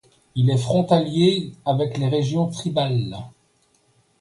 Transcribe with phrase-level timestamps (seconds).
[0.33, 3.15] Il est frontalier avec les régions tribales.